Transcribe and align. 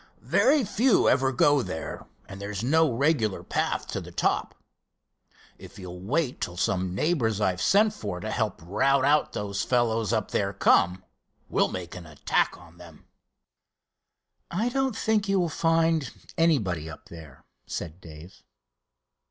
"Very 0.33 0.63
few 0.65 1.07
ever 1.07 1.31
go 1.31 1.61
there, 1.61 2.07
and 2.25 2.41
there's 2.41 2.63
no 2.63 2.91
regular 2.91 3.43
path 3.43 3.85
to 3.89 4.01
the 4.01 4.11
top. 4.11 4.55
If 5.59 5.77
you'll 5.77 6.01
wait 6.01 6.41
till 6.41 6.57
some 6.57 6.95
neighbors 6.95 7.39
I've 7.39 7.61
sent 7.61 7.93
for 7.93 8.19
to 8.19 8.31
help 8.31 8.59
rout 8.65 9.05
out 9.05 9.33
those 9.33 9.61
fellows 9.63 10.11
up 10.11 10.31
there 10.31 10.53
come, 10.53 11.03
we'll 11.49 11.67
make 11.67 11.93
an 11.95 12.07
attack 12.07 12.57
on 12.57 12.77
them." 12.79 13.05
"I 14.49 14.69
don't 14.69 14.97
think 14.97 15.29
you 15.29 15.39
will 15.39 15.49
find 15.49 16.09
anybody 16.35 16.89
up 16.89 17.05
there," 17.09 17.45
said 17.67 18.01
Dave. 18.01 18.41